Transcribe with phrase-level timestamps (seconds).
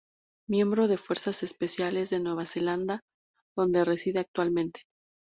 [0.49, 3.01] Miembro de fuerzas especiales de Nueva Zelanda,
[3.55, 4.81] donde reside actualmente.